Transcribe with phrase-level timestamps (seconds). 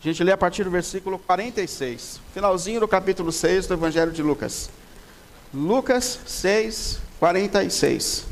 [0.00, 4.22] A gente lê a partir do versículo 46, finalzinho do capítulo 6 do Evangelho de
[4.22, 4.70] Lucas.
[5.52, 8.26] Lucas 6, 46.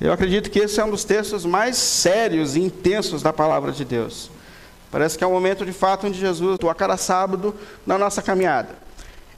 [0.00, 3.84] Eu acredito que esse é um dos textos mais sérios e intensos da palavra de
[3.84, 4.30] Deus.
[4.90, 7.54] Parece que é um momento de fato onde Jesus atua cada sábado
[7.86, 8.70] na nossa caminhada.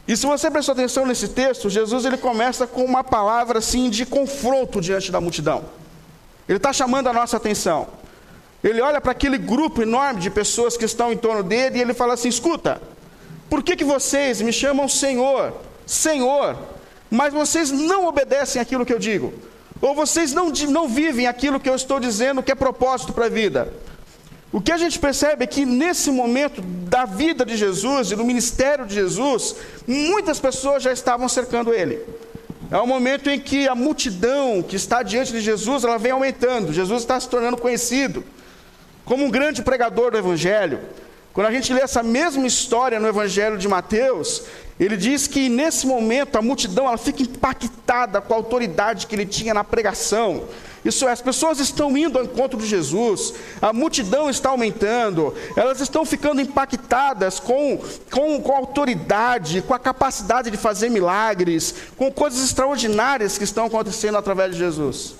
[0.09, 4.07] E se você prestou atenção nesse texto, Jesus ele começa com uma palavra assim de
[4.07, 5.65] confronto diante da multidão.
[6.49, 7.89] Ele está chamando a nossa atenção.
[8.63, 11.95] Ele olha para aquele grupo enorme de pessoas que estão em torno dele e ele
[11.95, 12.81] fala assim: escuta,
[13.49, 15.53] por que, que vocês me chamam Senhor,
[15.87, 16.57] Senhor,
[17.11, 19.33] mas vocês não obedecem aquilo que eu digo?
[19.81, 23.29] Ou vocês não, não vivem aquilo que eu estou dizendo que é propósito para a
[23.29, 23.73] vida?
[24.53, 28.25] O que a gente percebe é que nesse momento da vida de Jesus e do
[28.25, 32.01] ministério de Jesus, muitas pessoas já estavam cercando ele.
[32.71, 36.73] É um momento em que a multidão que está diante de Jesus, ela vem aumentando.
[36.73, 38.25] Jesus está se tornando conhecido
[39.05, 40.81] como um grande pregador do evangelho.
[41.33, 44.43] Quando a gente lê essa mesma história no evangelho de Mateus,
[44.81, 49.27] ele diz que nesse momento a multidão ela fica impactada com a autoridade que ele
[49.27, 50.45] tinha na pregação.
[50.87, 55.81] Isso é, as pessoas estão indo ao encontro de Jesus, a multidão está aumentando, elas
[55.81, 62.13] estão ficando impactadas com, com, com a autoridade, com a capacidade de fazer milagres, com
[62.13, 65.17] coisas extraordinárias que estão acontecendo através de Jesus.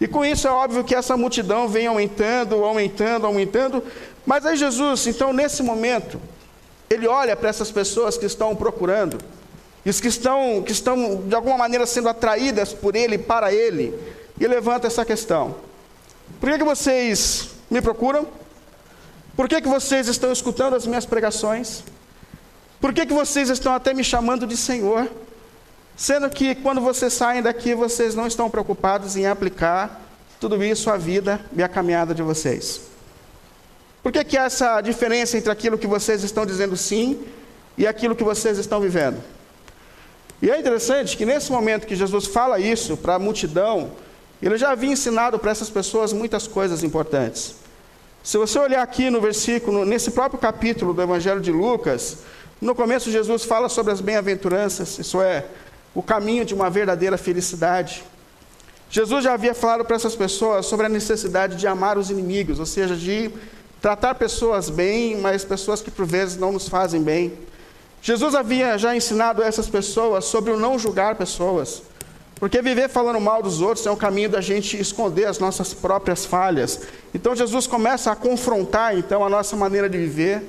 [0.00, 3.82] E com isso é óbvio que essa multidão vem aumentando, aumentando, aumentando.
[4.24, 6.18] Mas aí Jesus, então nesse momento,
[6.88, 9.18] ele olha para essas pessoas que estão procurando,
[9.84, 13.94] e que estão, que estão de alguma maneira sendo atraídas por ele, para ele,
[14.38, 15.56] e levanta essa questão:
[16.40, 18.26] por que, que vocês me procuram?
[19.36, 21.84] Por que, que vocês estão escutando as minhas pregações?
[22.80, 25.10] Por que, que vocês estão até me chamando de Senhor?
[25.96, 30.02] Sendo que quando vocês saem daqui, vocês não estão preocupados em aplicar
[30.38, 32.82] tudo isso à vida e à caminhada de vocês.
[34.02, 37.24] Por que, que há essa diferença entre aquilo que vocês estão dizendo sim
[37.76, 39.22] e aquilo que vocês estão vivendo?
[40.40, 43.90] E é interessante que nesse momento que Jesus fala isso para a multidão,
[44.42, 47.56] ele já havia ensinado para essas pessoas muitas coisas importantes.
[48.22, 52.18] Se você olhar aqui no versículo, nesse próprio capítulo do Evangelho de Lucas,
[52.60, 55.44] no começo Jesus fala sobre as bem-aventuranças, isso é,
[55.94, 58.02] o caminho de uma verdadeira felicidade.
[58.90, 62.66] Jesus já havia falado para essas pessoas sobre a necessidade de amar os inimigos, ou
[62.66, 63.30] seja, de
[63.80, 67.32] tratar pessoas bem, mas pessoas que por vezes não nos fazem bem.
[68.02, 71.82] Jesus havia já ensinado essas pessoas sobre o não julgar pessoas,
[72.38, 76.26] porque viver falando mal dos outros é um caminho da gente esconder as nossas próprias
[76.26, 76.82] falhas.
[77.14, 80.42] Então Jesus começa a confrontar então a nossa maneira de viver.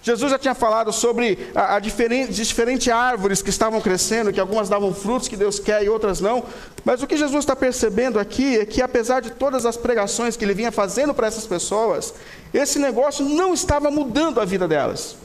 [0.00, 4.68] Jesus já tinha falado sobre a, a diferente, diferentes árvores que estavam crescendo, que algumas
[4.68, 6.44] davam frutos que Deus quer e outras não.
[6.84, 10.44] Mas o que Jesus está percebendo aqui é que, apesar de todas as pregações que
[10.44, 12.14] ele vinha fazendo para essas pessoas,
[12.52, 15.16] esse negócio não estava mudando a vida delas.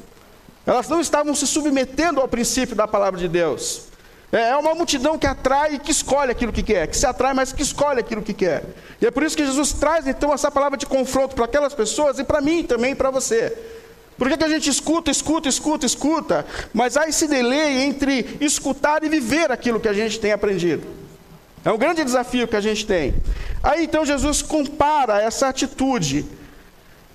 [0.66, 3.89] Elas não estavam se submetendo ao princípio da palavra de Deus.
[4.32, 7.34] É, é uma multidão que atrai e que escolhe aquilo que quer, que se atrai,
[7.34, 8.64] mas que escolhe aquilo que quer.
[9.02, 12.20] E é por isso que Jesus traz então essa palavra de confronto para aquelas pessoas
[12.20, 13.58] e para mim também, para você.
[14.18, 19.04] Por que, que a gente escuta, escuta, escuta, escuta, mas há esse delay entre escutar
[19.04, 20.86] e viver aquilo que a gente tem aprendido?
[21.64, 23.16] É um grande desafio que a gente tem.
[23.64, 26.26] Aí então Jesus compara essa atitude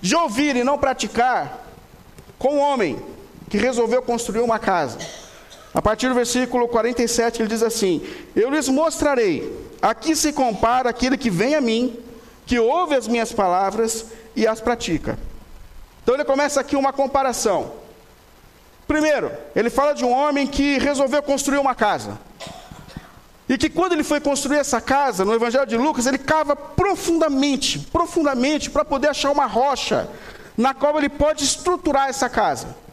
[0.00, 1.64] de ouvir e não praticar
[2.38, 2.98] com um homem
[3.48, 4.98] que resolveu construir uma casa.
[5.74, 8.00] A partir do versículo 47 ele diz assim:
[8.34, 9.52] Eu lhes mostrarei,
[9.82, 11.98] aqui se compara aquele que vem a mim,
[12.46, 15.18] que ouve as minhas palavras e as pratica.
[16.02, 17.72] Então ele começa aqui uma comparação.
[18.86, 22.18] Primeiro, ele fala de um homem que resolveu construir uma casa.
[23.48, 27.78] E que quando ele foi construir essa casa, no Evangelho de Lucas, ele cava profundamente,
[27.78, 30.08] profundamente, para poder achar uma rocha
[30.56, 32.83] na qual ele pode estruturar essa casa.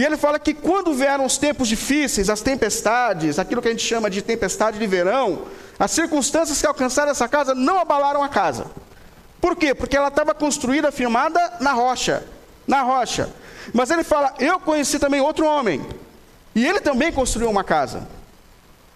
[0.00, 3.84] E ele fala que quando vieram os tempos difíceis, as tempestades, aquilo que a gente
[3.84, 5.42] chama de tempestade de verão,
[5.78, 8.64] as circunstâncias que alcançaram essa casa não abalaram a casa.
[9.42, 9.74] Por quê?
[9.74, 12.24] Porque ela estava construída, firmada na rocha.
[12.66, 13.28] Na rocha.
[13.74, 15.84] Mas ele fala: Eu conheci também outro homem.
[16.54, 18.08] E ele também construiu uma casa.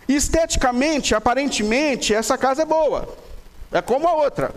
[0.08, 3.14] E esteticamente, aparentemente, essa casa é boa.
[3.70, 4.54] É como a outra.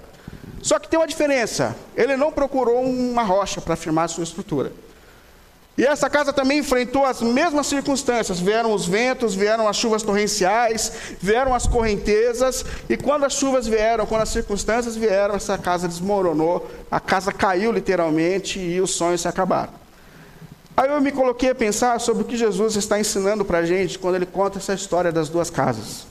[0.62, 1.76] Só que tem uma diferença.
[1.94, 4.72] Ele não procurou uma rocha para firmar a sua estrutura.
[5.78, 8.40] E essa casa também enfrentou as mesmas circunstâncias.
[8.40, 10.92] Vieram os ventos, vieram as chuvas torrenciais,
[11.22, 12.66] vieram as correntezas.
[12.90, 17.72] E quando as chuvas vieram, quando as circunstâncias vieram, essa casa desmoronou, a casa caiu
[17.72, 19.74] literalmente e os sonhos se acabaram.
[20.76, 24.00] Aí eu me coloquei a pensar sobre o que Jesus está ensinando para a gente
[24.00, 26.08] quando ele conta essa história das duas casas.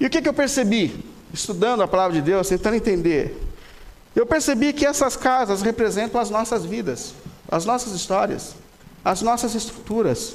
[0.00, 1.04] E o que, que eu percebi?
[1.32, 3.36] estudando a palavra de Deus, tentando entender,
[4.14, 7.14] eu percebi que essas casas representam as nossas vidas,
[7.50, 8.54] as nossas histórias,
[9.04, 10.34] as nossas estruturas.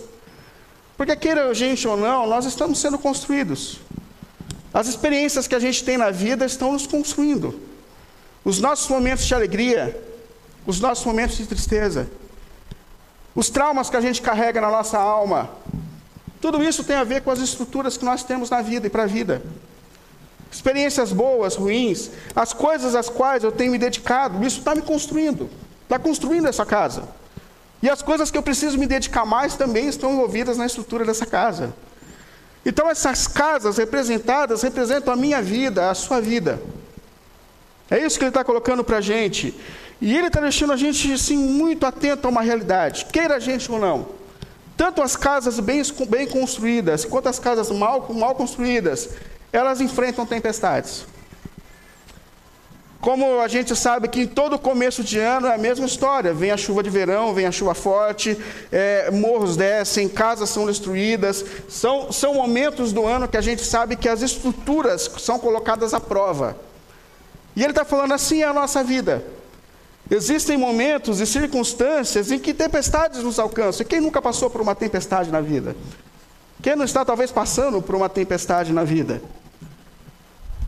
[0.97, 3.79] Porque queira a gente ou não, nós estamos sendo construídos.
[4.73, 7.59] As experiências que a gente tem na vida estão nos construindo.
[8.43, 10.01] Os nossos momentos de alegria,
[10.65, 12.09] os nossos momentos de tristeza,
[13.35, 15.49] os traumas que a gente carrega na nossa alma,
[16.41, 19.03] tudo isso tem a ver com as estruturas que nós temos na vida e para
[19.03, 19.41] a vida.
[20.51, 25.49] Experiências boas, ruins, as coisas às quais eu tenho me dedicado, isso está me construindo,
[25.83, 27.03] está construindo essa casa.
[27.81, 31.25] E as coisas que eu preciso me dedicar mais também estão envolvidas na estrutura dessa
[31.25, 31.73] casa.
[32.65, 36.61] Então, essas casas representadas representam a minha vida, a sua vida.
[37.91, 39.53] É isso que ele está colocando para a gente.
[39.99, 43.71] E ele está deixando a gente assim, muito atento a uma realidade, queira a gente
[43.71, 44.07] ou não.
[44.75, 49.09] Tanto as casas bem, bem construídas, quanto as casas mal, mal construídas,
[49.51, 51.05] elas enfrentam tempestades.
[53.03, 56.51] Como a gente sabe que em todo começo de ano é a mesma história: vem
[56.51, 58.37] a chuva de verão, vem a chuva forte,
[58.71, 61.43] é, morros descem, casas são destruídas.
[61.67, 65.99] São, são momentos do ano que a gente sabe que as estruturas são colocadas à
[65.99, 66.55] prova.
[67.57, 69.21] E ele está falando assim é a nossa vida.
[70.09, 73.85] Existem momentos e circunstâncias em que tempestades nos alcançam.
[73.85, 75.75] E quem nunca passou por uma tempestade na vida?
[76.61, 79.21] Quem não está talvez passando por uma tempestade na vida?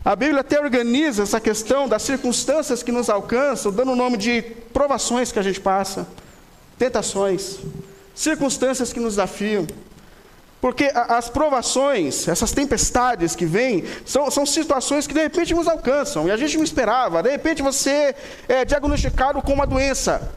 [0.06, 4.40] A Bíblia até organiza essa questão das circunstâncias que nos alcançam, dando o nome de
[4.72, 6.06] provações que a gente passa,
[6.78, 7.58] tentações,
[8.14, 9.66] circunstâncias que nos desafiam.
[10.60, 16.28] Porque as provações, essas tempestades que vêm, são, são situações que de repente nos alcançam
[16.28, 17.20] e a gente não esperava.
[17.20, 18.14] De repente você
[18.48, 20.32] é diagnosticado com uma doença,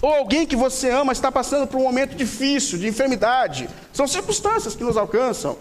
[0.00, 3.68] ou alguém que você ama está passando por um momento difícil, de enfermidade.
[3.92, 5.58] São circunstâncias que nos alcançam.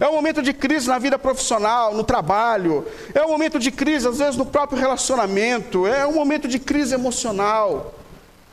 [0.00, 2.86] É um momento de crise na vida profissional, no trabalho.
[3.14, 5.86] É um momento de crise, às vezes, no próprio relacionamento.
[5.86, 7.94] É um momento de crise emocional.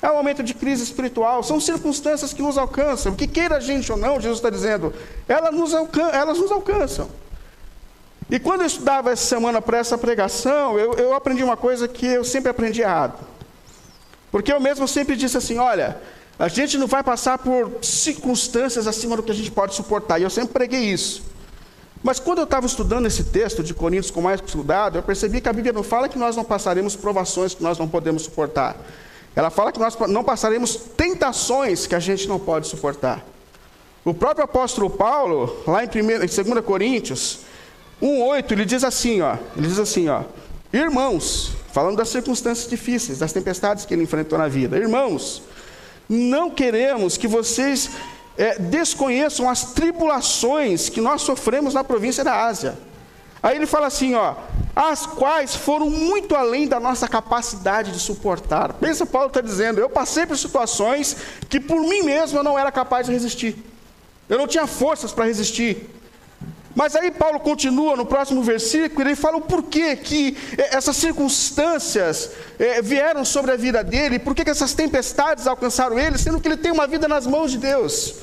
[0.02, 1.44] É um momento de crise espiritual.
[1.44, 3.16] São circunstâncias que nos alcançam.
[3.16, 4.94] Que queira a gente ou não, Jesus está dizendo,
[5.28, 7.10] elas nos, alcan elas nos alcançam.
[8.30, 12.06] E quando eu estudava essa semana para essa pregação, eu, eu aprendi uma coisa que
[12.06, 13.20] eu sempre aprendi errado.
[14.32, 16.00] Porque eu mesmo sempre disse assim: olha,
[16.38, 20.20] a gente não vai passar por circunstâncias acima do que a gente pode suportar.
[20.20, 21.29] E eu sempre preguei isso.
[22.02, 25.50] Mas quando eu estava estudando esse texto de Coríntios com mais estudado, eu percebi que
[25.50, 28.78] a Bíblia não fala que nós não passaremos provações que nós não podemos suportar.
[29.36, 33.26] Ela fala que nós não passaremos tentações que a gente não pode suportar.
[34.04, 35.92] O próprio apóstolo Paulo, lá em, 1,
[36.24, 37.40] em 2 Coríntios
[38.02, 40.24] 1,8, ele diz assim, ó, ele diz assim, ó,
[40.72, 45.44] irmãos, falando das circunstâncias difíceis, das tempestades que ele enfrentou na vida, irmãos,
[46.08, 47.90] não queremos que vocês
[48.40, 52.80] é, desconheçam as tribulações que nós sofremos na província da Ásia.
[53.44, 54.36] Aí ele fala assim, ó,
[54.74, 58.72] as quais foram muito além da nossa capacidade de suportar.
[58.74, 61.18] Pensa, Paulo está dizendo, eu passei por situações
[61.50, 63.58] que por mim mesmo eu não era capaz de resistir.
[64.30, 65.90] Eu não tinha forças para resistir.
[66.76, 72.32] Mas aí Paulo continua no próximo versículo, ele fala o porquê que eh, essas circunstâncias
[72.60, 76.58] é, vieram sobre a vida dele, por que essas tempestades alcançaram ele, sendo que ele
[76.58, 78.16] tem uma vida nas mãos de Deus.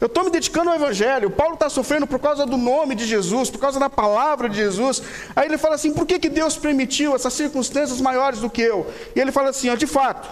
[0.00, 1.28] Eu estou me dedicando ao Evangelho.
[1.28, 5.02] Paulo está sofrendo por causa do nome de Jesus, por causa da palavra de Jesus.
[5.34, 8.86] Aí ele fala assim: por que, que Deus permitiu essas circunstâncias maiores do que eu?
[9.16, 10.28] E ele fala assim: ó, de fato,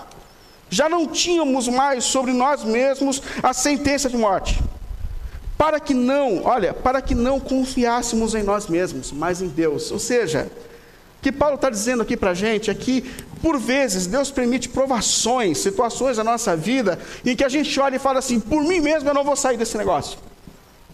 [0.71, 4.63] já não tínhamos mais sobre nós mesmos a sentença de morte
[5.57, 9.91] para que não, olha, para que não confiássemos em nós mesmos, mas em Deus.
[9.91, 10.51] Ou seja,
[11.19, 13.03] o que Paulo está dizendo aqui para a gente é que,
[13.43, 17.99] por vezes, Deus permite provações, situações na nossa vida, em que a gente olha e
[17.99, 20.19] fala assim: por mim mesmo eu não vou sair desse negócio,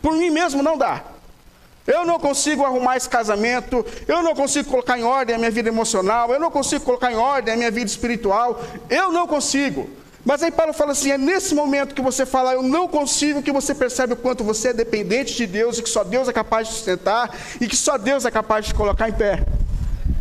[0.00, 1.02] por mim mesmo não dá.
[1.84, 5.68] Eu não consigo arrumar esse casamento, eu não consigo colocar em ordem a minha vida
[5.68, 9.90] emocional, eu não consigo colocar em ordem a minha vida espiritual, eu não consigo.
[10.24, 13.52] Mas aí Paulo fala assim: é nesse momento que você fala, eu não consigo, que
[13.52, 16.68] você percebe o quanto você é dependente de Deus e que só Deus é capaz
[16.68, 19.44] de sustentar e que só Deus é capaz de colocar em pé.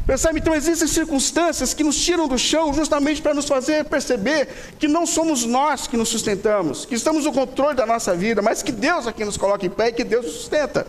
[0.05, 0.39] Percebe?
[0.39, 5.05] Então existem circunstâncias que nos tiram do chão justamente para nos fazer perceber que não
[5.05, 9.05] somos nós que nos sustentamos, que estamos no controle da nossa vida, mas que Deus
[9.05, 10.88] é quem nos coloca em pé e que Deus nos sustenta.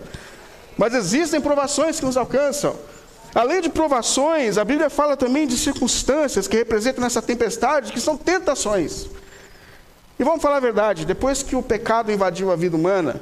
[0.76, 2.75] Mas existem provações que nos alcançam.
[3.34, 8.16] Além de provações, a Bíblia fala também de circunstâncias que representam nessa tempestade, que são
[8.16, 9.06] tentações.
[10.18, 13.20] E vamos falar a verdade: depois que o pecado invadiu a vida humana,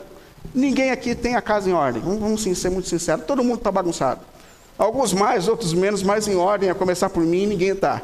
[0.53, 2.03] ninguém aqui tem a casa em ordem.
[2.03, 4.21] Vamos ser muito sinceros: todo mundo está bagunçado.
[4.77, 8.03] Alguns mais, outros menos, mais em ordem, a começar por mim, ninguém está.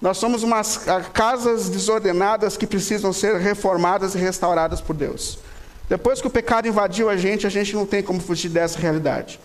[0.00, 5.38] Nós somos umas casas desordenadas que precisam ser reformadas e restauradas por Deus.
[5.88, 9.40] Depois que o pecado invadiu a gente, a gente não tem como fugir dessa realidade.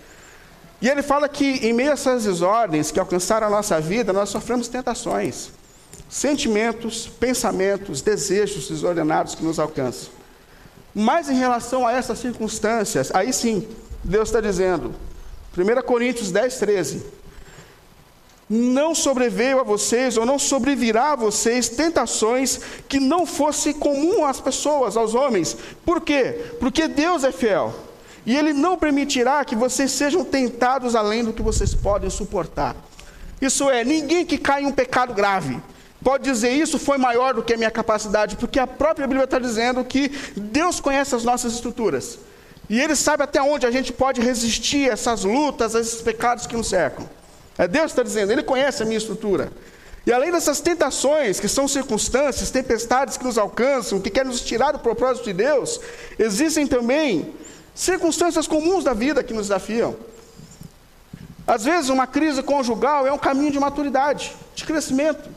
[0.82, 4.30] E ele fala que em meio a essas desordens que alcançaram a nossa vida, nós
[4.30, 5.50] sofremos tentações,
[6.10, 10.10] sentimentos, pensamentos, desejos desordenados que nos alcançam.
[10.96, 13.68] Mas em relação a essas circunstâncias, aí sim,
[14.04, 14.96] Deus está dizendo,
[15.58, 17.06] 1 Coríntios 10, 13:
[18.50, 24.40] Não sobreveio a vocês, ou não sobrevirá a vocês, tentações que não fosse comum às
[24.40, 25.58] pessoas, aos homens.
[25.86, 26.54] Por quê?
[26.60, 27.89] Porque Deus é fiel.
[28.30, 32.76] E Ele não permitirá que vocês sejam tentados além do que vocês podem suportar.
[33.42, 35.60] Isso é, ninguém que cai em um pecado grave
[36.04, 39.40] pode dizer isso foi maior do que a minha capacidade, porque a própria Bíblia está
[39.40, 42.20] dizendo que Deus conhece as nossas estruturas.
[42.70, 46.46] E Ele sabe até onde a gente pode resistir a essas lutas, a esses pecados
[46.46, 47.10] que nos cercam.
[47.58, 49.52] É Deus que está dizendo, Ele conhece a minha estrutura.
[50.06, 54.72] E além dessas tentações, que são circunstâncias, tempestades que nos alcançam, que querem nos tirar
[54.72, 55.82] do propósito de Deus,
[56.20, 57.34] existem também
[57.80, 59.96] circunstâncias comuns da vida que nos desafiam.
[61.48, 65.30] Às vezes, uma crise conjugal é um caminho de maturidade, de crescimento.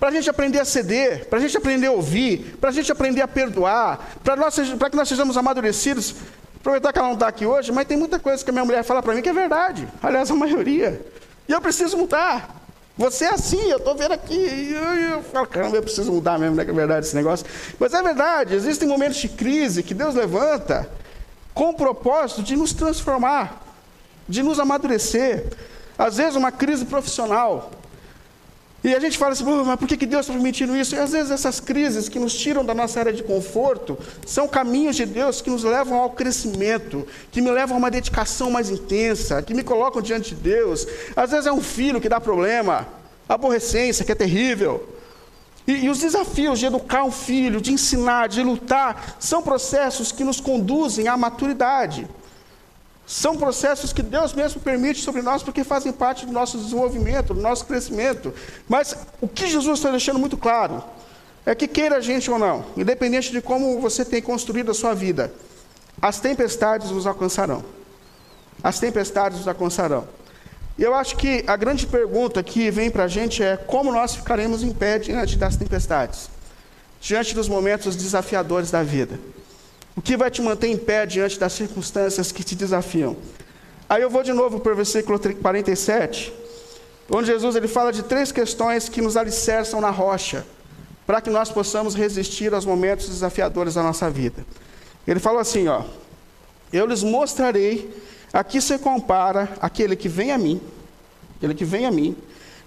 [0.00, 2.90] Para a gente aprender a ceder, para a gente aprender a ouvir, para a gente
[2.90, 6.16] aprender a perdoar, para que nós sejamos amadurecidos.
[6.58, 8.82] Aproveitar que ela não está aqui hoje, mas tem muita coisa que a minha mulher
[8.82, 9.88] fala para mim que é verdade.
[10.02, 11.00] Aliás, a maioria.
[11.48, 12.56] E eu preciso mudar.
[12.96, 14.34] Você é assim, eu estou vendo aqui.
[14.34, 14.74] E
[15.12, 17.46] eu, falo, caramba, eu preciso mudar mesmo, não é que é verdade esse negócio.
[17.78, 20.98] Mas é verdade, existem momentos de crise que Deus levanta
[21.58, 23.60] com o propósito de nos transformar,
[24.28, 25.44] de nos amadurecer.
[25.98, 27.72] Às vezes, uma crise profissional.
[28.84, 30.94] E a gente fala assim, mas por que Deus está permitindo isso?
[30.94, 34.94] E às vezes essas crises que nos tiram da nossa área de conforto são caminhos
[34.94, 39.42] de Deus que nos levam ao crescimento, que me levam a uma dedicação mais intensa,
[39.42, 40.86] que me colocam diante de Deus.
[41.16, 42.86] Às vezes é um filho que dá problema,
[43.28, 44.97] aborrecência que é terrível.
[45.68, 50.24] E, e, os desafios de educar um filho, de ensinar, de lutar, são processos que
[50.24, 52.08] nos conduzem à maturidade.
[53.06, 57.40] São processos que Deus mesmo permite sobre nós porque fazem parte do nosso desenvolvimento, do
[57.42, 58.32] nosso crescimento.
[58.66, 60.82] Mas o que Jesus está deixando muito claro
[61.44, 64.94] é que queira a gente ou não, independente de como você tem construído a sua
[64.94, 65.30] vida,
[66.00, 67.62] as tempestades nos alcançarão.
[68.62, 70.08] As tempestades nos alcançarão.
[70.78, 74.14] E eu acho que a grande pergunta que vem para a gente é como nós
[74.14, 76.30] ficaremos em pé diante das tempestades,
[77.00, 79.18] diante dos momentos desafiadores da vida.
[79.96, 83.16] O que vai te manter em pé diante das circunstâncias que te desafiam?
[83.88, 86.32] Aí eu vou de novo para o versículo 47,
[87.10, 90.46] onde Jesus ele fala de três questões que nos alicerçam na rocha,
[91.04, 94.46] para que nós possamos resistir aos momentos desafiadores da nossa vida.
[95.04, 95.82] Ele fala assim, ó:
[96.72, 97.90] Eu lhes mostrarei
[98.32, 100.60] Aqui se compara aquele que vem a mim,
[101.36, 102.16] aquele que vem a mim,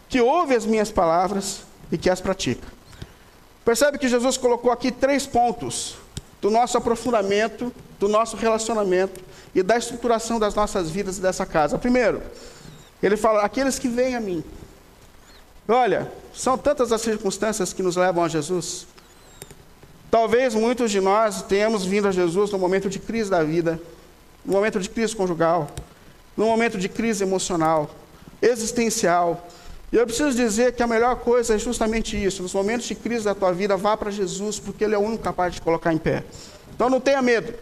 [0.10, 2.68] que ouve as minhas palavras e que as pratica.
[3.64, 5.96] Percebe que Jesus colocou aqui três pontos
[6.42, 9.22] do nosso aprofundamento, do nosso relacionamento
[9.54, 11.78] e da estruturação das nossas vidas e dessa casa.
[11.78, 12.24] Primeiro,
[13.02, 14.44] ele fala: aqueles que vêm a mim.
[15.68, 18.88] Olha, são tantas as circunstâncias que nos levam a Jesus.
[20.10, 23.80] Talvez muitos de nós tenhamos vindo a Jesus no momento de crise da vida,
[24.46, 25.70] no momento de crise conjugal,
[26.36, 27.90] no momento de crise emocional,
[28.42, 29.48] existencial.
[29.92, 32.42] E eu preciso dizer que a melhor coisa é justamente isso.
[32.42, 35.24] Nos momentos de crise da tua vida, vá para Jesus, porque Ele é o único
[35.24, 36.24] capaz de te colocar em pé.
[36.74, 37.54] Então não tenha medo.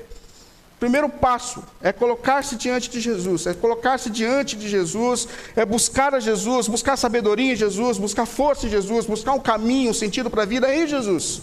[0.79, 6.21] Primeiro passo é colocar-se diante de Jesus, é colocar-se diante de Jesus, é buscar a
[6.21, 10.43] Jesus, buscar sabedoria em Jesus, buscar força em Jesus, buscar um caminho, um sentido para
[10.43, 11.41] a vida em Jesus.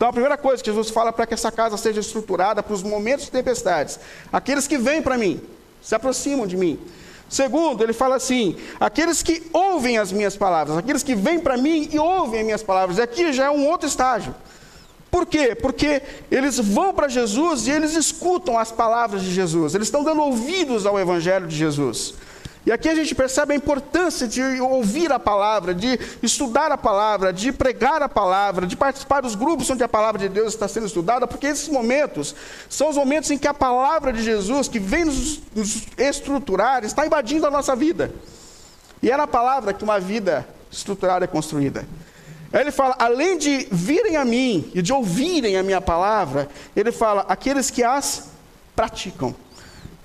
[0.00, 2.82] Então, a primeira coisa que Jesus fala para que essa casa seja estruturada para os
[2.82, 4.00] momentos de tempestades,
[4.32, 5.42] aqueles que vêm para mim,
[5.82, 6.80] se aproximam de mim.
[7.28, 11.90] Segundo, ele fala assim: aqueles que ouvem as minhas palavras, aqueles que vêm para mim
[11.92, 12.96] e ouvem as minhas palavras.
[12.96, 14.34] E aqui já é um outro estágio.
[15.10, 15.54] Por quê?
[15.54, 20.22] Porque eles vão para Jesus e eles escutam as palavras de Jesus, eles estão dando
[20.22, 22.14] ouvidos ao Evangelho de Jesus.
[22.64, 27.32] E aqui a gente percebe a importância de ouvir a palavra, de estudar a palavra,
[27.32, 30.86] de pregar a palavra, de participar dos grupos onde a palavra de Deus está sendo
[30.86, 32.34] estudada, porque esses momentos
[32.68, 35.40] são os momentos em que a palavra de Jesus, que vem nos,
[35.96, 38.12] estruturar, está invadindo a nossa vida.
[39.02, 41.86] E é na palavra que uma vida estruturada é construída.
[42.52, 47.24] Ele fala, além de virem a mim e de ouvirem a minha palavra, ele fala,
[47.26, 48.30] aqueles que as
[48.76, 49.34] praticam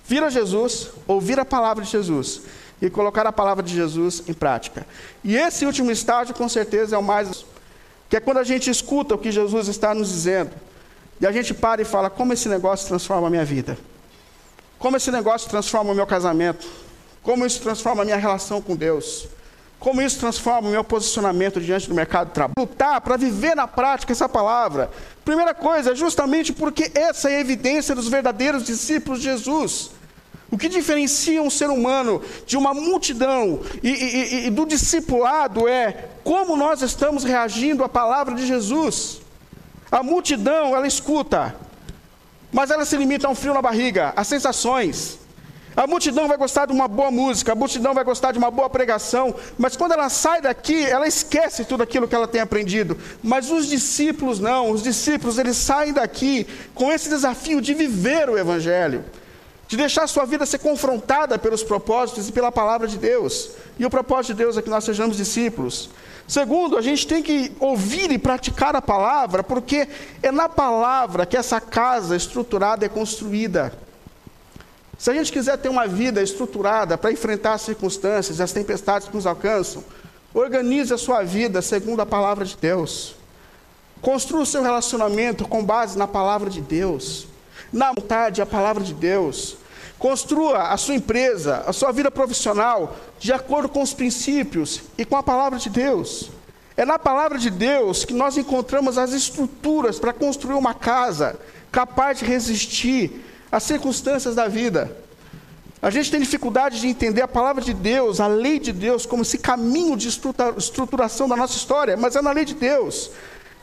[0.07, 2.41] vir a Jesus, ouvir a palavra de Jesus
[2.81, 4.85] e colocar a palavra de Jesus em prática.
[5.23, 7.45] E esse último estágio, com certeza, é o mais.
[8.09, 10.51] que é quando a gente escuta o que Jesus está nos dizendo
[11.19, 13.77] e a gente para e fala: como esse negócio transforma a minha vida?
[14.77, 16.67] Como esse negócio transforma o meu casamento?
[17.23, 19.27] Como isso transforma a minha relação com Deus?
[19.79, 22.53] Como isso transforma o meu posicionamento diante do mercado de trabalho?
[22.57, 24.89] Lutar para viver na prática essa palavra.
[25.23, 29.91] Primeira coisa, justamente porque essa é a evidência dos verdadeiros discípulos de Jesus.
[30.55, 36.07] O que diferencia um ser humano de uma multidão e, e, e, do discipulado é
[36.23, 39.19] como nós estamos reagindo à palavra de Jesus.
[39.91, 41.53] A multidão, ela escuta,
[42.53, 45.19] mas ela se limita a um frio na barriga, a sensações.
[45.75, 48.69] A multidão vai gostar de uma boa música, a multidão vai gostar de uma boa
[48.69, 52.97] pregação, mas quando ela sai daqui, ela esquece tudo aquilo que ela tem aprendido.
[53.21, 58.37] Mas os discípulos não, os discípulos eles saem daqui com esse desafio de viver o
[58.37, 59.03] evangelho,
[59.67, 63.51] de deixar a sua vida ser confrontada pelos propósitos e pela palavra de Deus.
[63.79, 65.89] E o propósito de Deus é que nós sejamos discípulos.
[66.27, 69.87] Segundo, a gente tem que ouvir e praticar a palavra, porque
[70.21, 73.73] é na palavra que essa casa estruturada é construída.
[74.97, 79.15] Se a gente quiser ter uma vida estruturada para enfrentar as circunstâncias, as tempestades que
[79.15, 79.83] nos alcançam,
[80.33, 83.15] organize a sua vida segundo a palavra de Deus.
[84.01, 87.27] Construa o seu relacionamento com base na palavra de Deus,
[87.71, 89.57] na vontade, a palavra de Deus.
[89.97, 95.15] Construa a sua empresa, a sua vida profissional, de acordo com os princípios e com
[95.15, 96.29] a palavra de Deus.
[96.77, 101.39] É na palavra de Deus que nós encontramos as estruturas para construir uma casa
[101.71, 104.95] capaz de resistir as circunstâncias da vida.
[105.81, 109.21] A gente tem dificuldade de entender a palavra de Deus, a lei de Deus, como
[109.21, 113.11] esse caminho de estruturação da nossa história, mas é na lei de Deus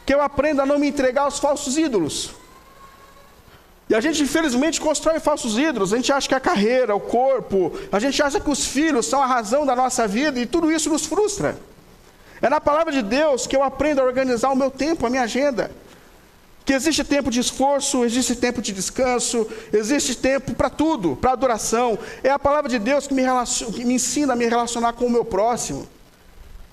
[0.05, 2.31] que eu aprendo a não me entregar aos falsos ídolos.
[3.93, 5.93] E a gente, infelizmente, constrói falsos ídolos.
[5.93, 9.21] A gente acha que a carreira, o corpo, a gente acha que os filhos são
[9.23, 11.59] a razão da nossa vida e tudo isso nos frustra.
[12.41, 15.25] É na palavra de Deus que eu aprendo a organizar o meu tempo, a minha
[15.25, 15.71] agenda.
[16.65, 21.99] Que existe tempo de esforço, existe tempo de descanso, existe tempo para tudo, para adoração.
[22.25, 23.25] É a palavra de Deus que me,
[23.75, 25.87] que me ensina a me relacionar com o meu próximo.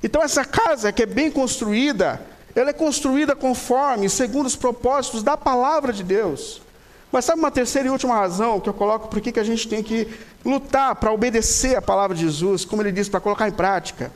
[0.02, 2.22] Então, essa casa que é bem construída,
[2.56, 6.62] ela é construída conforme, segundo os propósitos da palavra de Deus.
[7.12, 9.82] Mas sabe uma terceira e última razão que eu coloco por que a gente tem
[9.82, 10.08] que
[10.46, 14.12] lutar para obedecer a palavra de Jesus, como ele diz, para colocar em prática?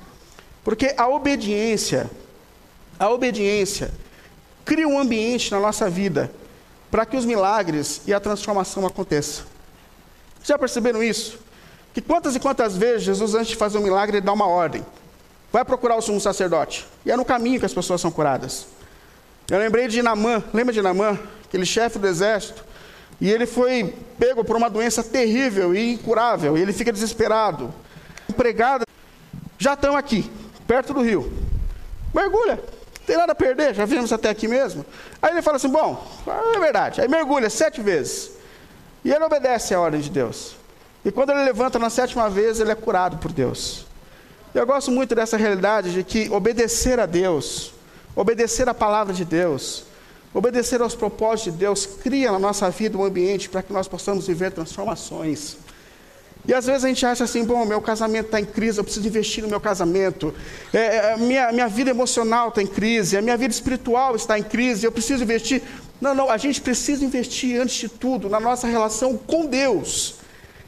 [0.63, 2.09] Porque a obediência,
[2.99, 3.91] a obediência,
[4.63, 6.31] cria um ambiente na nossa vida
[6.91, 9.45] para que os milagres e a transformação aconteçam.
[10.43, 11.39] Já perceberam isso?
[11.93, 14.85] Que quantas e quantas vezes Jesus, antes de fazer um milagre, ele dá uma ordem.
[15.51, 16.87] Vai procurar o sumo sacerdote.
[17.05, 18.67] E é no caminho que as pessoas são curadas.
[19.49, 21.19] Eu lembrei de Namã, lembra de Namã?
[21.45, 22.63] Aquele chefe do exército.
[23.23, 26.57] E ele foi pego por uma doença terrível e incurável.
[26.57, 27.73] E ele fica desesperado.
[28.29, 28.85] Empregada,
[29.57, 30.29] já estão aqui,
[30.67, 31.31] perto do rio.
[32.13, 32.59] Mergulha
[33.07, 34.85] tem nada a perder, já vimos até aqui mesmo.
[35.21, 36.99] Aí ele fala assim: bom, é verdade.
[36.99, 38.31] Aí mergulha sete vezes.
[39.05, 40.57] E ele obedece à ordem de Deus.
[41.05, 43.85] E quando ele levanta na sétima vez, ele é curado por Deus.
[44.53, 47.73] Eu gosto muito dessa realidade de que obedecer a Deus,
[48.17, 49.85] obedecer à palavra de Deus,
[50.33, 54.27] obedecer aos propósitos de Deus, cria na nossa vida um ambiente para que nós possamos
[54.27, 55.57] viver transformações.
[56.45, 59.07] E às vezes a gente acha assim, bom, meu casamento está em crise, eu preciso
[59.07, 60.33] investir no meu casamento.
[60.73, 64.43] É, é, minha, minha vida emocional está em crise, a minha vida espiritual está em
[64.43, 65.61] crise, eu preciso investir.
[66.01, 70.15] Não, não, a gente precisa investir antes de tudo na nossa relação com Deus.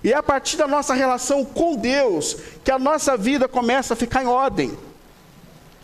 [0.01, 3.97] E é a partir da nossa relação com Deus que a nossa vida começa a
[3.97, 4.77] ficar em ordem.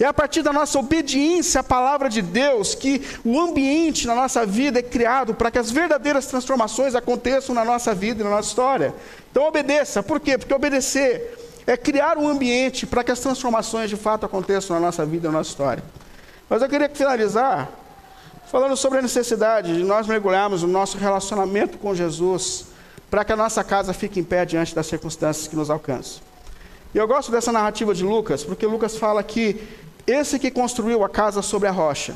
[0.01, 4.47] É a partir da nossa obediência à palavra de Deus que o ambiente na nossa
[4.47, 8.49] vida é criado para que as verdadeiras transformações aconteçam na nossa vida e na nossa
[8.49, 8.95] história.
[9.29, 10.01] Então obedeça.
[10.01, 10.39] Por quê?
[10.39, 11.37] Porque obedecer
[11.67, 15.31] é criar um ambiente para que as transformações de fato aconteçam na nossa vida e
[15.31, 15.83] na nossa história.
[16.49, 17.69] Mas eu queria finalizar
[18.47, 22.65] falando sobre a necessidade de nós mergulharmos no nosso relacionamento com Jesus
[23.09, 26.23] para que a nossa casa fique em pé diante das circunstâncias que nos alcançam.
[26.93, 29.61] E eu gosto dessa narrativa de Lucas, porque Lucas fala que
[30.11, 32.15] esse que construiu a casa sobre a rocha,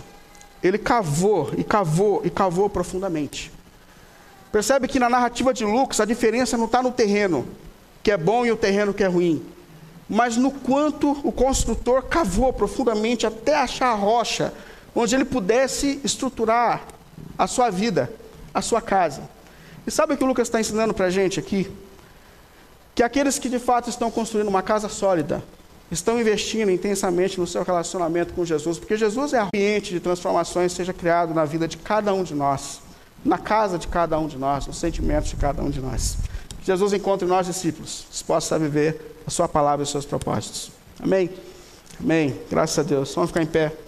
[0.62, 3.52] ele cavou e cavou e cavou profundamente.
[4.52, 7.48] Percebe que na narrativa de Lucas a diferença não está no terreno
[8.02, 9.44] que é bom e o terreno que é ruim,
[10.08, 14.54] mas no quanto o construtor cavou profundamente até achar a rocha
[14.94, 16.84] onde ele pudesse estruturar
[17.38, 18.12] a sua vida,
[18.54, 19.24] a sua casa.
[19.86, 21.70] E sabe o que o Lucas está ensinando para a gente aqui?
[22.94, 25.44] Que aqueles que de fato estão construindo uma casa sólida,
[25.91, 30.93] estão investindo intensamente no seu relacionamento com Jesus, porque Jesus é ambiente de transformações seja
[30.93, 32.80] criado na vida de cada um de nós,
[33.24, 36.17] na casa de cada um de nós, nos sentimentos de cada um de nós.
[36.60, 40.71] Que Jesus encontre nós, discípulos, dispostos a viver a sua palavra e os seus propósitos.
[41.00, 41.30] Amém?
[42.00, 42.39] Amém.
[42.50, 43.13] Graças a Deus.
[43.13, 43.85] Vamos ficar em pé.